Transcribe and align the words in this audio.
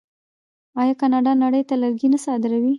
آیا 0.81 0.93
کاناډا 1.01 1.33
نړۍ 1.43 1.63
ته 1.69 1.75
لرګي 1.81 2.07
نه 2.13 2.19
صادروي؟ 2.25 2.69